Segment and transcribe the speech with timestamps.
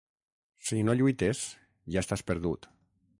[0.69, 1.43] Si no lluites,
[1.97, 2.69] ja estàs perdut.